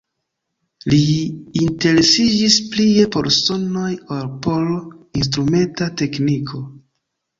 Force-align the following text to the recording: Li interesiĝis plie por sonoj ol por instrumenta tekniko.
Li 0.93 1.01
interesiĝis 1.65 2.57
plie 2.75 3.05
por 3.17 3.29
sonoj 3.37 3.93
ol 4.17 4.27
por 4.47 4.67
instrumenta 5.23 5.91
tekniko. 6.03 6.65